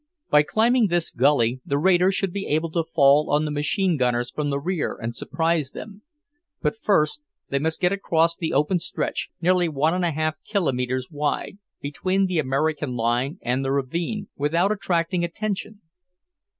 [0.31, 4.31] By climbing this gully, the raiders should be able to fall on the machine gunners
[4.31, 6.01] from the rear and surprise them.
[6.59, 11.11] But first they must get across the open stretch, nearly one and a half kilometers
[11.11, 15.81] wide, between the American line and the ravine, without attracting attention.